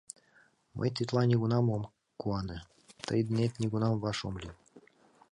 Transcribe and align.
Мый 0.77 0.89
тетла 0.95 1.23
нигунам 1.29 1.65
ом 1.75 1.83
куане, 2.19 2.59
Тый 3.05 3.19
денет 3.27 3.53
нигунам 3.61 3.95
ваш 4.03 4.19
ом 4.27 4.35
лий. 4.41 4.55